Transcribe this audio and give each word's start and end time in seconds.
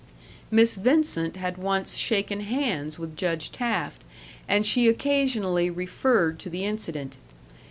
Miss 0.49 0.77
Vincent 0.77 1.35
had 1.35 1.59
once 1.59 1.95
shaken 1.95 2.39
hands 2.39 2.97
with 2.97 3.15
Judge 3.15 3.51
Taft, 3.51 4.01
and 4.47 4.65
she 4.65 4.87
occasionally 4.87 5.69
referred 5.69 6.39
to 6.39 6.49
the 6.49 6.65
incident. 6.65 7.17